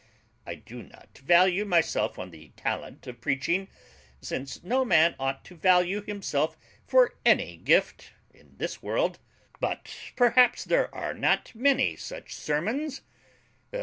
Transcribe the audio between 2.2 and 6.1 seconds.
the talent of preaching, since no man ought to value